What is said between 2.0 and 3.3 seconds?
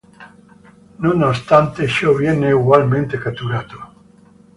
viene ugualmente